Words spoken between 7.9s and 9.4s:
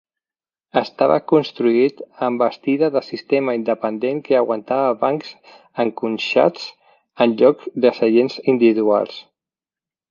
seients individuals.